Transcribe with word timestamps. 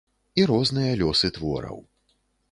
І 0.39 0.45
розныя 0.51 0.95
лёсы 1.01 1.29
твораў. 1.35 1.77